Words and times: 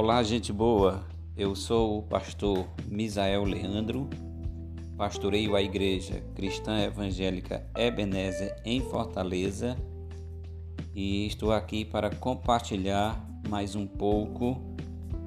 Olá, 0.00 0.22
gente 0.22 0.52
boa. 0.52 1.04
Eu 1.36 1.56
sou 1.56 1.98
o 1.98 2.02
pastor 2.04 2.68
Misael 2.86 3.42
Leandro, 3.42 4.08
pastoreio 4.96 5.56
a 5.56 5.60
Igreja 5.60 6.22
Cristã 6.36 6.78
Evangélica 6.78 7.68
Ebenezer 7.76 8.62
em 8.64 8.80
Fortaleza 8.80 9.76
e 10.94 11.26
estou 11.26 11.50
aqui 11.50 11.84
para 11.84 12.10
compartilhar 12.10 13.28
mais 13.48 13.74
um 13.74 13.88
pouco 13.88 14.62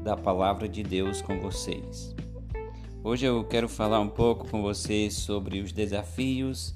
da 0.05 0.15
palavra 0.15 0.69
de 0.69 0.83
Deus 0.83 1.21
com 1.21 1.37
vocês. 1.41 2.15
Hoje 3.03 3.25
eu 3.25 3.43
quero 3.43 3.67
falar 3.67 3.99
um 3.99 4.09
pouco 4.09 4.47
com 4.47 4.61
vocês 4.61 5.15
sobre 5.15 5.59
os 5.59 5.73
desafios 5.73 6.73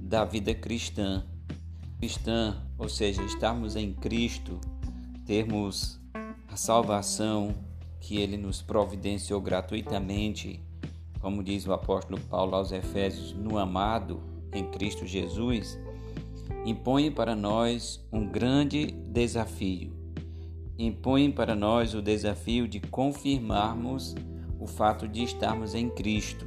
da 0.00 0.24
vida 0.24 0.54
cristã. 0.54 1.22
Cristã, 1.98 2.56
ou 2.78 2.88
seja, 2.88 3.22
estarmos 3.24 3.76
em 3.76 3.92
Cristo, 3.92 4.58
termos 5.26 6.00
a 6.56 6.58
salvação 6.58 7.54
que 8.00 8.16
ele 8.16 8.38
nos 8.38 8.62
providenciou 8.62 9.42
gratuitamente, 9.42 10.58
como 11.20 11.44
diz 11.44 11.66
o 11.66 11.72
apóstolo 11.74 12.18
Paulo 12.30 12.54
aos 12.56 12.72
Efésios, 12.72 13.34
no 13.34 13.58
amado 13.58 14.22
em 14.54 14.64
Cristo 14.70 15.04
Jesus, 15.04 15.78
impõe 16.64 17.10
para 17.10 17.36
nós 17.36 18.02
um 18.10 18.26
grande 18.26 18.86
desafio. 18.86 19.92
Impõe 20.78 21.30
para 21.30 21.54
nós 21.54 21.92
o 21.92 22.00
desafio 22.00 22.66
de 22.66 22.80
confirmarmos 22.80 24.14
o 24.58 24.66
fato 24.66 25.06
de 25.06 25.24
estarmos 25.24 25.74
em 25.74 25.90
Cristo. 25.90 26.46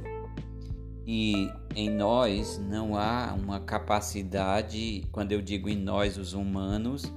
E 1.06 1.48
em 1.76 1.88
nós 1.88 2.58
não 2.58 2.96
há 2.96 3.32
uma 3.40 3.60
capacidade, 3.60 5.06
quando 5.12 5.30
eu 5.30 5.40
digo 5.40 5.68
em 5.68 5.76
nós, 5.76 6.18
os 6.18 6.32
humanos, 6.32 7.12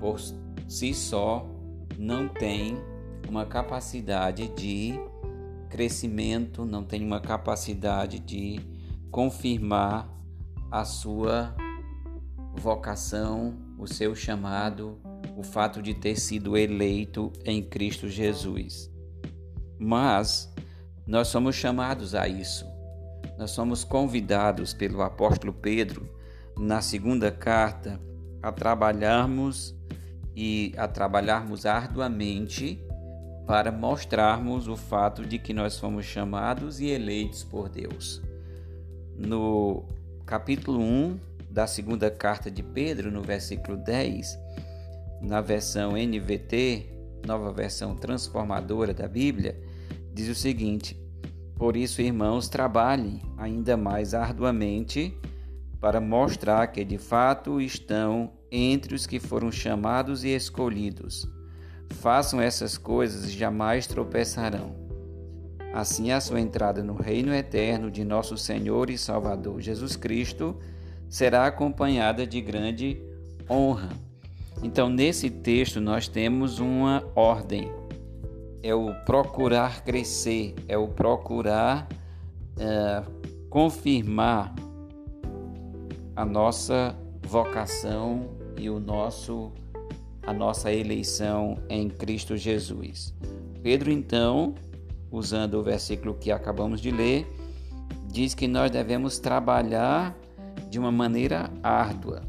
por 0.00 0.20
si 0.68 0.94
só, 0.94 1.44
não 1.98 2.28
tem 2.28 2.78
uma 3.28 3.46
capacidade 3.46 4.48
de 4.48 4.94
crescimento, 5.68 6.64
não 6.64 6.84
tem 6.84 7.04
uma 7.04 7.20
capacidade 7.20 8.18
de 8.18 8.60
confirmar 9.10 10.08
a 10.70 10.84
sua 10.84 11.54
vocação, 12.54 13.56
o 13.78 13.86
seu 13.86 14.14
chamado, 14.14 14.98
o 15.36 15.42
fato 15.42 15.80
de 15.80 15.94
ter 15.94 16.16
sido 16.16 16.56
eleito 16.56 17.32
em 17.44 17.62
Cristo 17.62 18.08
Jesus. 18.08 18.90
Mas 19.78 20.52
nós 21.06 21.28
somos 21.28 21.54
chamados 21.56 22.14
a 22.14 22.28
isso. 22.28 22.66
Nós 23.38 23.52
somos 23.52 23.84
convidados 23.84 24.74
pelo 24.74 25.02
apóstolo 25.02 25.52
Pedro 25.52 26.08
na 26.58 26.82
segunda 26.82 27.30
carta 27.30 28.00
a 28.42 28.52
trabalharmos 28.52 29.74
e 30.34 30.72
a 30.76 30.86
trabalharmos 30.86 31.66
arduamente 31.66 32.82
para 33.46 33.72
mostrarmos 33.72 34.68
o 34.68 34.76
fato 34.76 35.26
de 35.26 35.38
que 35.38 35.52
nós 35.52 35.78
fomos 35.78 36.04
chamados 36.04 36.80
e 36.80 36.86
eleitos 36.86 37.42
por 37.42 37.68
Deus. 37.68 38.22
No 39.16 39.84
capítulo 40.24 40.80
1 40.80 41.18
da 41.50 41.66
segunda 41.66 42.10
carta 42.10 42.50
de 42.50 42.62
Pedro, 42.62 43.10
no 43.10 43.22
versículo 43.22 43.76
10, 43.76 44.38
na 45.20 45.40
versão 45.40 45.92
NVT, 45.96 46.86
nova 47.26 47.52
versão 47.52 47.96
transformadora 47.96 48.94
da 48.94 49.08
Bíblia, 49.08 49.60
diz 50.14 50.28
o 50.28 50.34
seguinte: 50.34 50.96
Por 51.56 51.76
isso, 51.76 52.00
irmãos, 52.00 52.48
trabalhem 52.48 53.20
ainda 53.36 53.76
mais 53.76 54.14
arduamente 54.14 55.18
para 55.80 56.00
mostrar 56.00 56.66
que 56.68 56.84
de 56.84 56.98
fato 56.98 57.60
estão 57.60 58.30
entre 58.50 58.94
os 58.94 59.06
que 59.06 59.20
foram 59.20 59.50
chamados 59.50 60.24
e 60.24 60.28
escolhidos. 60.28 61.28
Façam 61.90 62.40
essas 62.40 62.78
coisas 62.78 63.26
e 63.26 63.30
jamais 63.30 63.86
tropeçarão. 63.86 64.74
Assim, 65.72 66.10
a 66.10 66.20
sua 66.20 66.40
entrada 66.40 66.82
no 66.82 66.94
reino 66.94 67.32
eterno 67.32 67.90
de 67.90 68.04
nosso 68.04 68.36
Senhor 68.36 68.90
e 68.90 68.98
Salvador 68.98 69.60
Jesus 69.60 69.94
Cristo 69.94 70.56
será 71.08 71.46
acompanhada 71.46 72.26
de 72.26 72.40
grande 72.40 73.00
honra. 73.48 73.90
Então, 74.62 74.88
nesse 74.88 75.30
texto, 75.30 75.80
nós 75.80 76.08
temos 76.08 76.58
uma 76.58 77.04
ordem: 77.14 77.70
é 78.62 78.74
o 78.74 78.92
procurar 79.04 79.84
crescer, 79.84 80.54
é 80.66 80.76
o 80.76 80.88
procurar 80.88 81.88
é, 82.58 83.02
confirmar 83.48 84.54
a 86.14 86.24
nossa 86.24 86.96
vocação 87.22 88.39
e 88.60 88.68
o 88.68 88.78
nosso 88.78 89.52
a 90.22 90.34
nossa 90.34 90.70
eleição 90.72 91.58
em 91.68 91.88
Cristo 91.88 92.36
Jesus. 92.36 93.14
Pedro 93.62 93.90
então, 93.90 94.54
usando 95.10 95.54
o 95.54 95.62
versículo 95.62 96.14
que 96.14 96.30
acabamos 96.30 96.80
de 96.80 96.90
ler, 96.90 97.26
diz 98.06 98.34
que 98.34 98.46
nós 98.46 98.70
devemos 98.70 99.18
trabalhar 99.18 100.16
de 100.68 100.78
uma 100.78 100.92
maneira 100.92 101.50
árdua 101.62 102.22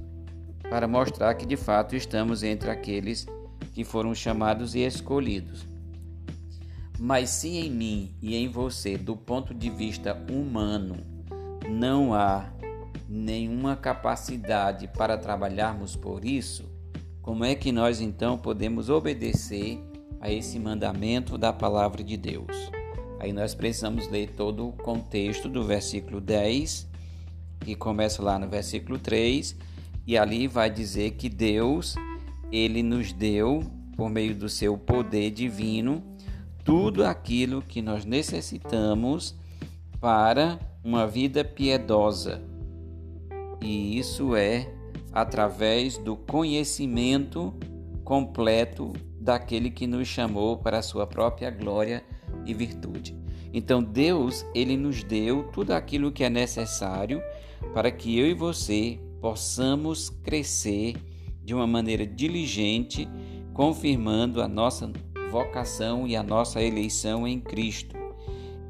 para 0.70 0.88
mostrar 0.88 1.34
que 1.36 1.46
de 1.46 1.58
fato 1.58 1.96
estamos 1.96 2.44
entre 2.44 2.72
aqueles 2.72 3.28
que 3.74 3.84
foram 3.84 4.16
chamados 4.16 4.74
e 4.74 4.80
escolhidos. 4.80 5.68
Mas 6.98 7.30
se 7.30 7.50
em 7.50 7.70
mim 7.70 8.16
e 8.22 8.36
em 8.36 8.48
você, 8.48 8.98
do 8.98 9.16
ponto 9.18 9.54
de 9.54 9.70
vista 9.70 10.18
humano, 10.32 10.96
não 11.70 12.14
há 12.14 12.46
nenhuma 13.14 13.76
capacidade 13.76 14.88
para 14.88 15.18
trabalharmos 15.18 15.98
por 15.98 16.24
isso, 16.24 16.72
como 17.22 17.44
é 17.44 17.54
que 17.54 17.70
nós 17.70 18.00
então 18.00 18.38
podemos 18.38 18.90
obedecer 18.90 19.84
a 20.22 20.32
esse 20.32 20.58
mandamento 20.58 21.38
da 21.38 21.52
palavra 21.52 22.02
de 22.02 22.16
Deus? 22.16 22.72
Aí 23.20 23.34
nós 23.34 23.54
precisamos 23.54 24.08
ler 24.08 24.30
todo 24.32 24.70
o 24.70 24.72
contexto 24.72 25.50
do 25.50 25.66
versículo 25.66 26.22
10, 26.22 26.90
que 27.60 27.76
começa 27.76 28.24
lá 28.24 28.40
no 28.40 28.48
versículo 28.48 28.98
3, 28.98 29.58
e 30.08 30.18
ali 30.18 30.48
vai 30.48 30.70
dizer 30.70 31.12
que 31.12 31.28
Deus, 31.28 31.96
ele 32.50 32.82
nos 32.82 33.12
deu 33.12 33.62
por 33.98 34.10
meio 34.10 34.34
do 34.34 34.48
seu 34.48 34.78
poder 34.78 35.32
divino 35.32 36.02
tudo 36.64 37.06
aquilo 37.06 37.62
que 37.62 37.82
nós 37.82 38.06
necessitamos 38.06 39.36
para 40.00 40.58
uma 40.84 41.06
vida 41.06 41.44
piedosa, 41.44 42.42
e 43.62 43.98
isso 43.98 44.36
é 44.36 44.68
através 45.12 45.98
do 45.98 46.16
conhecimento 46.16 47.54
completo 48.04 48.94
daquele 49.20 49.70
que 49.70 49.86
nos 49.86 50.08
chamou 50.08 50.58
para 50.58 50.80
a 50.80 50.82
sua 50.82 51.06
própria 51.06 51.52
glória 51.52 52.04
e 52.46 52.54
virtude. 52.54 53.16
Então 53.54 53.84
Deus, 53.84 54.46
ele 54.56 54.76
nos 54.78 55.04
deu 55.04 55.44
tudo 55.52 55.72
aquilo 55.72 56.12
que 56.12 56.24
é 56.24 56.30
necessário 56.30 57.22
para 57.74 57.92
que 57.92 58.18
eu 58.18 58.28
e 58.28 58.34
você 58.34 59.00
possamos 59.20 60.10
crescer 60.10 60.96
de 61.44 61.54
uma 61.54 61.68
maneira 61.68 62.06
diligente, 62.06 63.08
confirmando 63.54 64.42
a 64.42 64.48
nossa 64.48 64.92
vocação 65.30 66.08
e 66.08 66.16
a 66.16 66.24
nossa 66.24 66.62
eleição 66.62 67.28
em 67.28 67.40
Cristo. 67.40 67.96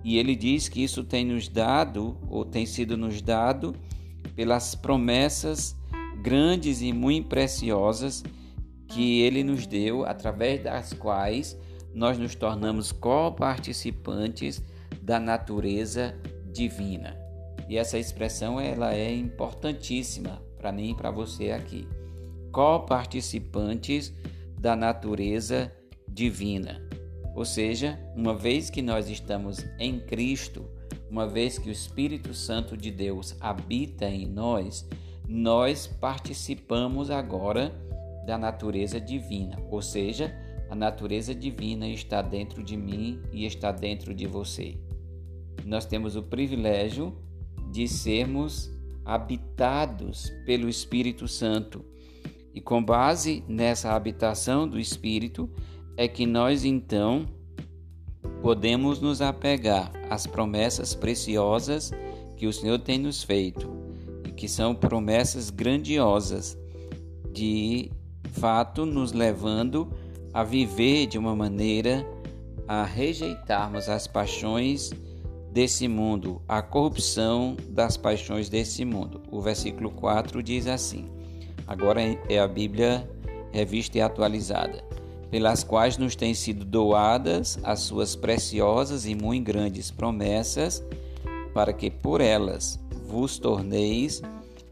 E 0.03 0.17
ele 0.17 0.35
diz 0.35 0.67
que 0.67 0.83
isso 0.83 1.03
tem 1.03 1.23
nos 1.25 1.47
dado, 1.47 2.17
ou 2.29 2.43
tem 2.43 2.65
sido 2.65 2.97
nos 2.97 3.21
dado, 3.21 3.75
pelas 4.35 4.75
promessas 4.75 5.75
grandes 6.21 6.81
e 6.81 6.93
muito 6.93 7.29
preciosas 7.29 8.23
que 8.87 9.21
ele 9.21 9.43
nos 9.43 9.65
deu, 9.65 10.05
através 10.05 10.61
das 10.63 10.93
quais 10.93 11.57
nós 11.93 12.17
nos 12.17 12.35
tornamos 12.35 12.91
coparticipantes 12.91 14.61
da 15.01 15.19
natureza 15.19 16.15
divina. 16.51 17.17
E 17.67 17.77
essa 17.77 17.97
expressão 17.97 18.59
ela 18.59 18.93
é 18.93 19.13
importantíssima 19.13 20.41
para 20.57 20.71
mim 20.71 20.91
e 20.91 20.95
para 20.95 21.09
você 21.09 21.51
aqui. 21.51 21.87
Coparticipantes 22.51 24.13
da 24.59 24.75
natureza 24.75 25.73
divina. 26.07 26.81
Ou 27.33 27.45
seja, 27.45 27.97
uma 28.15 28.35
vez 28.35 28.69
que 28.69 28.81
nós 28.81 29.09
estamos 29.09 29.65
em 29.79 29.99
Cristo, 29.99 30.69
uma 31.11 31.27
vez 31.27 31.59
que 31.59 31.67
o 31.67 31.71
Espírito 31.71 32.33
Santo 32.33 32.77
de 32.77 32.89
Deus 32.89 33.35
habita 33.41 34.05
em 34.05 34.25
nós, 34.25 34.87
nós 35.27 35.85
participamos 35.85 37.11
agora 37.11 37.75
da 38.25 38.37
natureza 38.37 38.99
divina, 38.99 39.61
ou 39.69 39.81
seja, 39.81 40.33
a 40.69 40.75
natureza 40.75 41.35
divina 41.35 41.85
está 41.89 42.21
dentro 42.21 42.63
de 42.63 42.77
mim 42.77 43.21
e 43.33 43.45
está 43.45 43.73
dentro 43.73 44.13
de 44.15 44.25
você. 44.25 44.77
Nós 45.65 45.85
temos 45.85 46.15
o 46.15 46.23
privilégio 46.23 47.13
de 47.69 47.89
sermos 47.89 48.71
habitados 49.03 50.31
pelo 50.45 50.69
Espírito 50.69 51.27
Santo. 51.27 51.83
E 52.53 52.61
com 52.61 52.81
base 52.81 53.43
nessa 53.49 53.91
habitação 53.91 54.65
do 54.65 54.79
Espírito 54.79 55.49
é 55.97 56.07
que 56.07 56.25
nós 56.25 56.63
então 56.63 57.27
podemos 58.41 58.99
nos 58.99 59.21
apegar 59.21 59.91
às 60.09 60.25
promessas 60.25 60.95
preciosas 60.95 61.91
que 62.35 62.47
o 62.47 62.53
Senhor 62.53 62.79
tem 62.79 62.97
nos 62.97 63.23
feito 63.23 63.69
e 64.25 64.31
que 64.31 64.47
são 64.47 64.73
promessas 64.73 65.49
grandiosas, 65.49 66.57
de 67.31 67.91
fato 68.33 68.85
nos 68.85 69.11
levando 69.11 69.91
a 70.33 70.43
viver 70.43 71.05
de 71.05 71.17
uma 71.17 71.35
maneira 71.35 72.05
a 72.67 72.83
rejeitarmos 72.83 73.89
as 73.89 74.07
paixões 74.07 74.91
desse 75.51 75.87
mundo, 75.87 76.41
a 76.47 76.61
corrupção 76.61 77.57
das 77.69 77.97
paixões 77.97 78.49
desse 78.49 78.85
mundo. 78.85 79.21
O 79.29 79.41
versículo 79.41 79.91
4 79.91 80.41
diz 80.41 80.67
assim: 80.67 81.09
agora 81.67 82.01
é 82.29 82.39
a 82.39 82.47
Bíblia 82.47 83.07
revista 83.51 83.97
e 83.97 84.01
atualizada, 84.01 84.83
pelas 85.31 85.63
quais 85.63 85.97
nos 85.97 86.15
têm 86.15 86.33
sido 86.33 86.63
doadas 86.63 87.57
as 87.63 87.79
suas 87.79 88.15
preciosas 88.15 89.05
e 89.05 89.15
muito 89.15 89.45
grandes 89.45 89.89
promessas, 89.89 90.83
para 91.53 91.73
que 91.73 91.89
por 91.89 92.21
elas 92.21 92.79
vos 93.07 93.39
torneis 93.39 94.21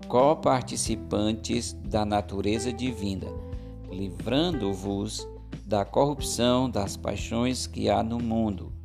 coparticipantes 0.08 1.74
da 1.84 2.06
natureza 2.06 2.72
divina, 2.72 3.28
livrando-vos 3.90 5.28
da 5.66 5.84
corrupção 5.86 6.70
das 6.70 6.96
paixões 6.96 7.66
que 7.66 7.90
há 7.90 8.04
no 8.04 8.20
mundo 8.20 8.78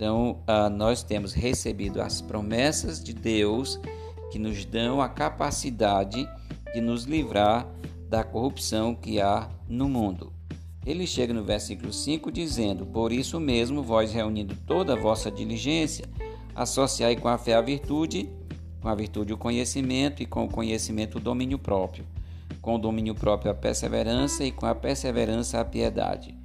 então, 0.00 0.42
uh, 0.48 0.70
nós 0.70 1.02
temos 1.02 1.34
recebido 1.34 2.00
as 2.00 2.22
promessas 2.22 3.04
de 3.04 3.12
Deus 3.12 3.78
que 4.32 4.38
nos 4.38 4.64
dão 4.64 4.98
a 4.98 5.10
capacidade 5.10 6.26
de 6.72 6.80
nos 6.80 7.04
livrar 7.04 7.66
da 8.08 8.24
corrupção 8.24 8.94
que 8.94 9.20
há 9.20 9.46
no 9.68 9.90
mundo. 9.90 10.32
Ele 10.84 11.06
chega 11.06 11.34
no 11.34 11.44
versículo 11.44 11.92
5 11.92 12.30
dizendo: 12.30 12.86
Por 12.86 13.12
isso 13.12 13.38
mesmo, 13.38 13.82
vós 13.82 14.12
reunindo 14.12 14.56
toda 14.66 14.94
a 14.94 15.00
vossa 15.00 15.30
diligência, 15.30 16.04
associai 16.54 17.16
com 17.16 17.28
a 17.28 17.38
fé 17.38 17.54
a 17.54 17.60
virtude, 17.60 18.28
com 18.80 18.88
a 18.88 18.94
virtude 18.94 19.32
o 19.32 19.38
conhecimento, 19.38 20.22
e 20.22 20.26
com 20.26 20.44
o 20.44 20.50
conhecimento 20.50 21.18
o 21.18 21.20
domínio 21.20 21.58
próprio, 21.58 22.04
com 22.62 22.76
o 22.76 22.78
domínio 22.78 23.14
próprio 23.14 23.50
a 23.50 23.54
perseverança, 23.54 24.44
e 24.44 24.50
com 24.50 24.66
a 24.66 24.74
perseverança 24.74 25.60
a 25.60 25.64
piedade 25.64 26.40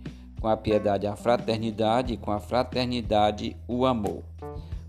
com 0.45 0.49
a 0.49 0.55
piedade 0.55 1.07
a 1.07 1.15
fraternidade 1.15 2.13
e 2.13 2.17
com 2.17 2.31
a 2.31 2.39
fraternidade 2.39 3.57
o 3.67 3.83
amor. 3.83 4.21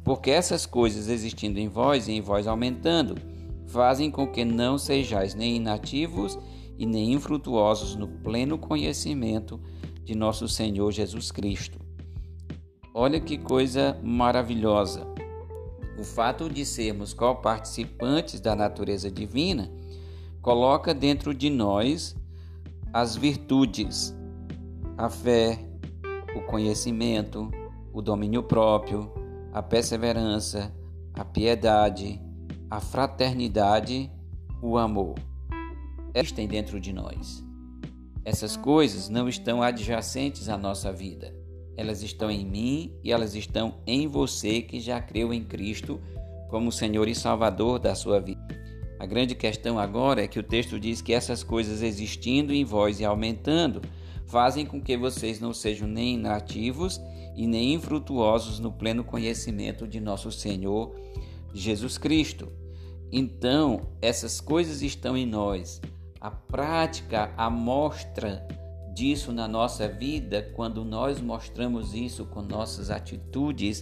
Porque 0.05 0.31
essas 0.31 0.67
coisas 0.67 1.09
existindo 1.09 1.59
em 1.59 1.67
vós 1.67 2.09
e 2.09 2.13
em 2.13 2.21
vós 2.21 2.47
aumentando, 2.47 3.15
fazem 3.67 4.11
com 4.11 4.27
que 4.27 4.45
não 4.45 4.77
sejais 4.77 5.35
nem 5.35 5.57
inativos 5.57 6.39
e 6.79 6.87
nem 6.87 7.13
infrutuosos 7.13 7.95
no 7.97 8.09
pleno 8.09 8.59
conhecimento 8.59 9.61
de 10.05 10.15
nosso 10.15 10.49
Senhor 10.49 10.93
Jesus 10.93 11.31
Cristo. 11.31 11.79
Olha 12.95 13.21
que 13.21 13.37
coisa 13.37 13.99
maravilhosa! 14.03 15.07
O 15.99 16.05
fato 16.05 16.49
de 16.49 16.65
sermos 16.65 17.15
co-participantes 17.15 18.41
da 18.41 18.55
natureza 18.55 19.11
divina 19.11 19.71
coloca 20.43 20.95
dentro 20.95 21.35
de 21.35 21.51
nós 21.51 22.15
as 22.93 23.17
virtudes 23.17 24.15
a 24.97 25.11
fé, 25.11 25.59
o 26.35 26.41
conhecimento, 26.43 27.51
o 27.93 28.01
domínio 28.01 28.43
próprio, 28.43 29.13
a 29.53 29.63
perseverança, 29.63 30.73
a 31.13 31.25
piedade, 31.25 32.21
a 32.71 32.81
fraternidade, 32.81 34.11
o 34.63 34.79
amor. 34.79 35.15
Existem 36.19 36.49
dentro 36.49 36.81
de 36.81 36.95
nós. 36.95 37.45
Essas 38.25 38.57
coisas 38.57 39.11
não 39.11 39.29
estão 39.29 39.63
adjacentes 39.63 40.49
à 40.49 40.57
nossa 40.57 40.91
vida. 40.91 41.35
Elas 41.77 42.03
estão 42.03 42.31
em 42.31 42.43
mim 42.43 42.99
e 43.05 43.13
elas 43.13 43.35
estão 43.35 43.75
em 43.87 44.09
você 44.09 44.63
que 44.63 44.81
já 44.81 44.99
creu 44.99 45.31
em 45.35 45.45
Cristo 45.45 46.01
como 46.49 46.73
Senhor 46.73 47.07
e 47.07 47.15
Salvador 47.15 47.79
da 47.79 47.95
sua 47.95 48.19
vida. 48.19 48.41
A 48.99 49.05
grande 49.05 49.35
questão 49.35 49.79
agora 49.79 50.25
é 50.25 50.27
que 50.27 50.39
o 50.39 50.43
texto 50.43 50.81
diz 50.81 51.03
que 51.03 51.13
essas 51.13 51.43
coisas 51.43 51.83
existindo 51.83 52.51
em 52.51 52.65
vós 52.65 52.99
e 52.99 53.05
aumentando 53.05 53.83
fazem 54.25 54.65
com 54.65 54.81
que 54.81 54.97
vocês 54.97 55.39
não 55.39 55.53
sejam 55.53 55.87
nem 55.87 56.15
inativos 56.15 56.99
e 57.37 57.47
nem 57.47 57.75
infrutuosos 57.75 58.59
no 58.59 58.73
pleno 58.73 59.05
conhecimento 59.05 59.87
de 59.87 60.01
nosso 60.01 60.33
Senhor 60.33 60.99
Jesus 61.53 61.99
Cristo. 61.99 62.51
Então, 63.13 63.83
essas 64.01 64.41
coisas 64.41 64.81
estão 64.81 65.15
em 65.15 65.27
nós. 65.27 65.79
A 66.27 66.31
prática, 66.33 67.33
a 67.37 67.49
mostra 67.49 68.45
disso 68.93 69.31
na 69.31 69.47
nossa 69.47 69.87
vida, 69.87 70.43
quando 70.57 70.85
nós 70.85 71.21
mostramos 71.21 71.95
isso 71.95 72.27
com 72.27 72.43
nossas 72.43 72.91
atitudes, 72.91 73.81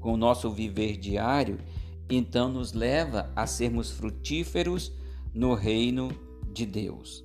com 0.00 0.14
o 0.14 0.16
nosso 0.16 0.50
viver 0.50 0.96
diário, 0.96 1.60
então 2.10 2.48
nos 2.48 2.72
leva 2.72 3.30
a 3.36 3.46
sermos 3.46 3.92
frutíferos 3.92 4.92
no 5.32 5.54
reino 5.54 6.10
de 6.52 6.66
Deus. 6.66 7.24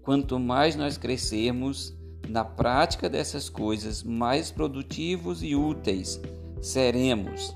Quanto 0.00 0.38
mais 0.38 0.74
nós 0.76 0.96
crescermos 0.96 1.94
na 2.26 2.42
prática 2.42 3.06
dessas 3.06 3.50
coisas, 3.50 4.02
mais 4.02 4.50
produtivos 4.50 5.42
e 5.42 5.54
úteis 5.54 6.18
seremos 6.62 7.54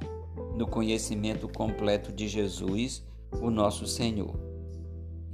no 0.55 0.67
conhecimento 0.67 1.49
completo 1.49 2.12
de 2.12 2.29
Jesus, 2.29 3.02
o 3.32 3.49
nosso 3.49 3.87
Senhor. 3.87 4.44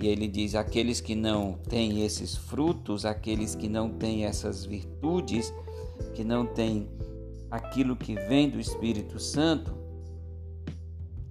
E 0.00 0.08
ele 0.08 0.26
diz: 0.26 0.54
aqueles 0.54 1.00
que 1.00 1.14
não 1.14 1.52
têm 1.68 2.04
esses 2.04 2.34
frutos, 2.34 3.04
aqueles 3.04 3.54
que 3.54 3.68
não 3.68 3.90
têm 3.90 4.24
essas 4.24 4.64
virtudes, 4.64 5.52
que 6.14 6.24
não 6.24 6.46
têm 6.46 6.88
aquilo 7.50 7.94
que 7.94 8.14
vem 8.14 8.48
do 8.48 8.58
Espírito 8.58 9.18
Santo, 9.20 9.74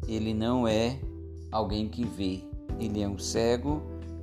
ele 0.07 0.33
não 0.33 0.67
é 0.67 0.99
alguém 1.51 1.87
que 1.87 2.05
vê, 2.05 2.43
ele 2.79 3.01
é 3.01 3.07
um 3.07 3.17
cego 3.17 3.81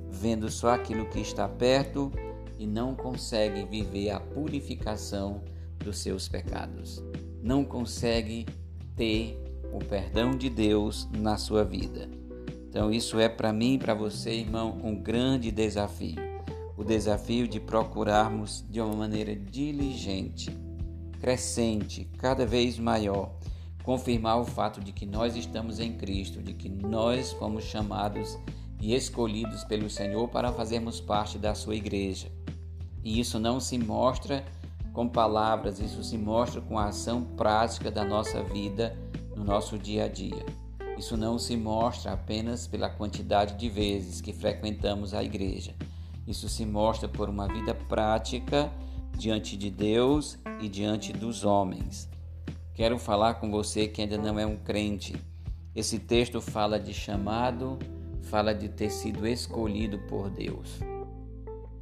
vendo 0.09 0.49
só 0.49 0.69
aquilo 0.69 1.05
que 1.09 1.19
está 1.19 1.47
perto 1.47 2.11
e 2.57 2.65
não 2.65 2.95
consegue 2.95 3.65
viver 3.65 4.09
a 4.09 4.19
purificação 4.19 5.41
dos 5.83 5.99
seus 5.99 6.27
pecados. 6.27 7.03
Não 7.43 7.63
consegue 7.63 8.45
ter 8.95 9.37
o 9.71 9.79
perdão 9.79 10.31
de 10.31 10.49
Deus 10.49 11.07
na 11.11 11.37
sua 11.37 11.63
vida. 11.63 12.09
Então, 12.69 12.91
isso 12.91 13.19
é 13.19 13.29
para 13.29 13.53
mim 13.53 13.75
e 13.75 13.77
para 13.79 13.93
você, 13.93 14.31
irmão, 14.31 14.77
um 14.83 14.95
grande 14.95 15.51
desafio. 15.51 16.17
O 16.75 16.83
desafio 16.83 17.47
de 17.47 17.59
procurarmos 17.59 18.63
de 18.69 18.81
uma 18.81 18.93
maneira 18.93 19.35
diligente, 19.35 20.51
crescente, 21.19 22.07
cada 22.17 22.45
vez 22.45 22.77
maior, 22.77 23.31
confirmar 23.83 24.39
o 24.39 24.45
fato 24.45 24.81
de 24.81 24.91
que 24.91 25.05
nós 25.05 25.35
estamos 25.35 25.79
em 25.79 25.93
Cristo, 25.93 26.43
de 26.43 26.53
que 26.53 26.67
nós 26.67 27.31
fomos 27.31 27.63
chamados 27.63 28.37
e 28.81 28.93
escolhidos 28.93 29.63
pelo 29.63 29.89
Senhor 29.89 30.27
para 30.27 30.51
fazermos 30.51 30.99
parte 30.99 31.37
da 31.37 31.55
sua 31.55 31.75
igreja. 31.75 32.27
E 33.01 33.19
isso 33.19 33.39
não 33.39 33.59
se 33.61 33.77
mostra 33.77 34.45
com 34.93 35.07
palavras, 35.07 35.79
isso 35.79 36.03
se 36.03 36.17
mostra 36.17 36.59
com 36.59 36.77
a 36.77 36.87
ação 36.87 37.23
prática 37.23 37.89
da 37.89 38.03
nossa 38.03 38.43
vida 38.43 38.95
no 39.35 39.43
nosso 39.43 39.77
dia 39.77 40.05
a 40.05 40.07
dia. 40.07 40.45
Isso 40.97 41.15
não 41.15 41.37
se 41.37 41.55
mostra 41.55 42.13
apenas 42.13 42.65
pela 42.65 42.89
quantidade 42.89 43.55
de 43.55 43.69
vezes 43.69 44.19
que 44.19 44.33
frequentamos 44.33 45.13
a 45.13 45.23
igreja. 45.23 45.75
Isso 46.27 46.49
se 46.49 46.65
mostra 46.65 47.07
por 47.07 47.29
uma 47.29 47.47
vida 47.47 47.73
prática 47.73 48.71
diante 49.17 49.55
de 49.55 49.69
Deus 49.69 50.37
e 50.59 50.67
diante 50.67 51.13
dos 51.13 51.45
homens. 51.45 52.09
Quero 52.73 52.97
falar 52.97 53.35
com 53.35 53.49
você 53.49 53.87
que 53.87 54.01
ainda 54.01 54.17
não 54.17 54.39
é 54.39 54.45
um 54.45 54.57
crente. 54.57 55.15
Esse 55.75 55.99
texto 55.99 56.41
fala 56.41 56.79
de 56.79 56.93
chamado 56.93 57.77
fala 58.27 58.53
de 58.53 58.67
ter 58.67 58.89
sido 58.89 59.25
escolhido 59.25 59.99
por 59.99 60.29
Deus. 60.29 60.79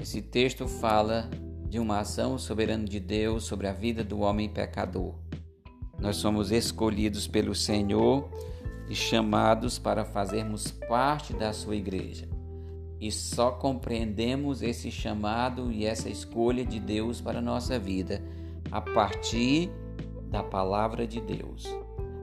Esse 0.02 0.22
texto 0.22 0.68
fala 0.68 1.30
de 1.68 1.80
uma 1.80 2.00
ação 2.00 2.38
soberana 2.38 2.86
de 2.86 3.00
Deus 3.00 3.46
sobre 3.46 3.68
a 3.68 3.74
vida 3.74 4.04
do 4.04 4.20
homem 4.20 4.48
pecador. 4.48 5.16
Nós 6.00 6.18
somos 6.18 6.52
escolhidos 6.52 7.28
pelo 7.28 7.56
Senhor 7.56 8.30
e 8.90 8.96
chamados 8.96 9.80
para 9.80 10.06
fazermos 10.06 10.72
parte 10.72 11.34
da 11.34 11.52
sua 11.54 11.76
igreja. 11.76 12.28
E 13.00 13.12
só 13.12 13.52
compreendemos 13.52 14.62
esse 14.62 14.90
chamado 14.90 15.72
e 15.72 15.86
essa 15.86 16.10
escolha 16.10 16.66
de 16.66 16.80
Deus 16.80 17.20
para 17.20 17.40
a 17.40 17.42
nossa 17.42 17.78
vida 17.78 18.22
a 18.72 18.80
partir 18.82 19.70
da 20.30 20.42
palavra 20.42 21.06
de 21.06 21.20
Deus. 21.20 21.66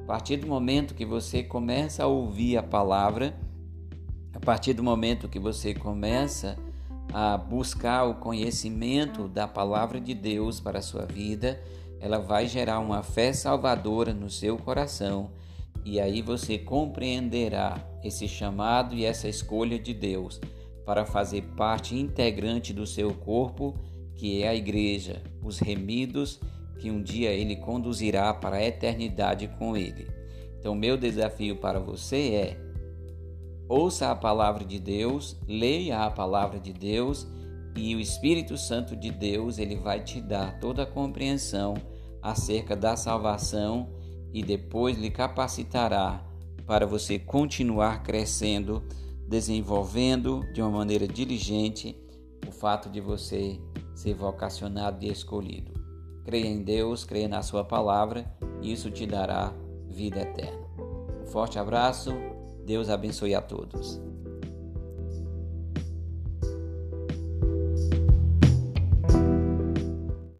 A 0.02 0.06
partir 0.06 0.36
do 0.36 0.46
momento 0.46 0.94
que 0.94 1.04
você 1.04 1.42
começa 1.42 2.04
a 2.04 2.06
ouvir 2.06 2.56
a 2.56 2.62
palavra, 2.62 3.34
a 4.34 4.40
partir 4.40 4.72
do 4.72 4.82
momento 4.82 5.28
que 5.28 5.38
você 5.38 5.74
começa 5.74 6.56
a 7.12 7.36
buscar 7.36 8.04
o 8.04 8.14
conhecimento 8.14 9.28
da 9.28 9.46
palavra 9.46 10.00
de 10.00 10.14
Deus 10.14 10.58
para 10.58 10.78
a 10.78 10.82
sua 10.82 11.04
vida, 11.04 11.60
ela 12.00 12.18
vai 12.18 12.48
gerar 12.48 12.80
uma 12.80 13.02
fé 13.02 13.32
salvadora 13.32 14.12
no 14.12 14.28
seu 14.28 14.56
coração 14.56 15.30
e 15.84 16.00
aí 16.00 16.22
você 16.22 16.58
compreenderá 16.58 17.76
esse 18.02 18.28
chamado 18.28 18.94
e 18.94 19.04
essa 19.04 19.28
escolha 19.28 19.78
de 19.78 19.92
Deus 19.92 20.40
para 20.84 21.04
fazer 21.04 21.42
parte 21.56 21.94
integrante 21.96 22.72
do 22.72 22.86
seu 22.86 23.12
corpo, 23.14 23.74
que 24.14 24.42
é 24.42 24.48
a 24.48 24.54
igreja, 24.54 25.22
os 25.42 25.58
remidos 25.58 26.40
que 26.78 26.90
um 26.90 27.02
dia 27.02 27.30
ele 27.30 27.56
conduzirá 27.56 28.34
para 28.34 28.56
a 28.56 28.64
eternidade 28.64 29.48
com 29.58 29.76
ele. 29.76 30.08
Então, 30.58 30.74
meu 30.74 30.96
desafio 30.96 31.56
para 31.56 31.78
você 31.78 32.34
é 32.34 32.72
Ouça 33.68 34.10
a 34.10 34.14
palavra 34.14 34.64
de 34.64 34.78
Deus, 34.78 35.36
leia 35.48 36.00
a 36.00 36.10
palavra 36.10 36.60
de 36.60 36.72
Deus 36.72 37.26
e 37.74 37.96
o 37.96 38.00
Espírito 38.00 38.58
Santo 38.58 38.94
de 38.94 39.10
Deus, 39.10 39.58
ele 39.58 39.76
vai 39.76 40.04
te 40.04 40.20
dar 40.20 40.58
toda 40.60 40.82
a 40.82 40.86
compreensão 40.86 41.74
acerca 42.20 42.76
da 42.76 42.96
salvação 42.96 43.88
e 44.32 44.42
depois 44.42 44.96
lhe 44.96 45.10
capacitará 45.10 46.24
para 46.66 46.86
você 46.86 47.18
continuar 47.18 48.02
crescendo, 48.02 48.82
desenvolvendo 49.28 50.44
de 50.52 50.62
uma 50.62 50.70
maneira 50.70 51.06
diligente 51.06 51.96
o 52.46 52.52
fato 52.52 52.88
de 52.88 53.00
você 53.00 53.60
ser 53.94 54.14
vocacionado 54.14 55.04
e 55.04 55.10
escolhido. 55.10 55.72
Creia 56.24 56.46
em 56.46 56.62
Deus, 56.62 57.04
creia 57.04 57.28
na 57.28 57.42
Sua 57.42 57.64
palavra, 57.64 58.32
e 58.60 58.72
isso 58.72 58.90
te 58.90 59.06
dará 59.06 59.52
vida 59.88 60.20
eterna. 60.20 60.66
Um 61.22 61.26
forte 61.26 61.58
abraço, 61.58 62.12
Deus 62.64 62.88
abençoe 62.88 63.34
a 63.34 63.40
todos. 63.42 64.00